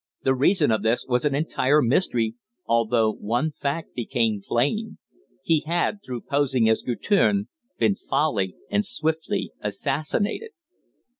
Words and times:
The 0.23 0.33
reason 0.33 0.71
of 0.71 0.81
this 0.81 1.05
was 1.05 1.25
an 1.25 1.35
entire 1.35 1.79
mystery, 1.79 2.33
although 2.65 3.11
one 3.11 3.51
fact 3.51 3.93
became 3.93 4.41
plain: 4.41 4.97
he 5.43 5.59
had, 5.67 5.99
through 6.03 6.21
posing 6.21 6.67
as 6.67 6.81
Guertin, 6.81 7.49
been 7.77 7.93
foully 7.93 8.55
and 8.71 8.83
swiftly 8.83 9.51
assassinated. 9.61 10.53